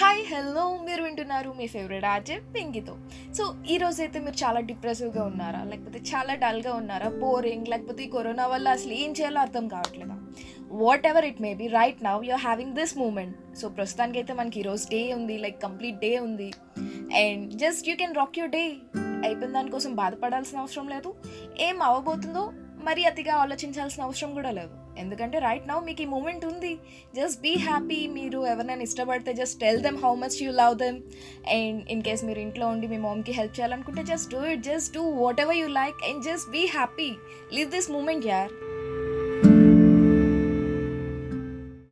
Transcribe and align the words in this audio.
Hi 0.00 0.20
hello 0.30 0.62
మీరు 0.84 1.02
వింటున్నారు 1.02 1.50
మీ 1.56 1.66
ఫేవరెట్ 1.72 2.04
ఆర్జే 2.04 2.36
పింగితో 2.54 2.94
సో 3.36 3.54
ఈ 3.70 3.76
రోజు 3.76 3.98
అయితే 4.02 4.18
మీరు 4.18 4.36
చాలా 4.44 4.60
డిప్రెసివ్గా 4.60 5.22
ఉన్నారా? 5.24 5.60
లేకపోతే 5.64 5.98
చాలా 5.98 6.34
డల్గా 6.34 6.72
ఉన్నారా? 6.74 7.08
బోరింగ్ 7.08 7.68
లేకపోతే 7.68 8.04
ఈ 8.04 8.06
కరోనా 8.06 8.46
వల్ల 8.46 8.68
అసలు 8.68 8.92
ఏం 8.92 9.10
చేయాలో 9.12 9.40
అర్థం 9.40 9.68
కావట్లేదా? 9.68 10.16
Whatever 11.06 11.24
it 11.24 11.42
may 11.42 11.54
be 11.54 11.66
right 11.66 12.00
now 12.04 12.24
you're 12.24 12.40
having 12.40 12.74
this 12.74 12.98
moment 12.98 13.36
so 13.56 13.68
ప్రస్తుతానికి 13.68 14.18
అయితే 14.18 14.32
మనకి 14.32 14.60
ఈరోజు 14.60 14.86
డే 14.90 15.02
ఉంది 15.14 15.38
లైక్ 15.38 15.62
కంప్లీట్ 15.62 16.00
డే 16.06 16.18
ఉంది. 16.18 16.48
And 17.22 17.52
just 17.64 17.88
you 17.88 17.96
can 17.96 18.14
rock 18.14 18.38
your 18.38 18.50
day 18.50 18.64
అయిపోయిన 19.26 19.52
దానికోసం 19.52 19.94
బాధపడాల్సిన 19.94 20.58
అవసరం 20.58 20.88
లేదు. 20.88 21.12
ఏం 21.60 21.82
అవ్వబోతుందో 21.82 22.52
మరీ 22.88 23.02
అతిగా 23.10 23.34
ఆలోచించాల్సిన 23.44 24.02
అవసరం 24.06 24.30
కూడా 24.38 24.50
లేదు. 24.50 24.74
ఎందుకంటే 25.02 25.36
రైట్ 25.46 25.68
నౌ 25.68 25.78
మీకు 25.88 26.02
ఈ 26.02 26.08
మూమెంట్ 26.14 26.44
ఉంది. 26.44 26.72
జస్ట్ 27.18 27.40
బీ 27.40 27.52
హ్యాపీ 27.66 28.00
మీరు 28.16 28.40
ఎవరినైనా 28.52 28.84
ఇష్టపడితే 28.88 29.32
just 29.40 29.58
tell 29.60 29.80
them 29.86 29.98
how 30.04 30.12
much 30.24 30.38
you 30.42 30.50
love 30.62 30.76
them 30.84 30.98
and 31.56 31.80
in 31.94 32.02
case 32.08 32.24
మీరు 32.30 32.42
ఇంట్లో 32.46 32.68
ఉండి 32.74 32.88
మీ 32.94 32.98
మామ్కి 33.06 33.34
హెల్ప్ 33.40 33.56
చేయాలనుకుంటే 33.58 34.04
just 34.12 34.30
do 34.36 34.42
it 34.54 34.64
just 34.70 34.92
do 34.98 35.04
whatever 35.46 35.58
you 35.62 35.68
like 35.80 36.00
and 36.10 36.22
just 36.30 36.50
be 36.56 36.64
happy 36.78 37.10
live 37.56 37.70
this 37.76 37.90
moment 37.96 38.26
యార్ 38.26 38.52